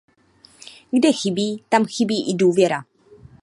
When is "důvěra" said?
2.35-2.83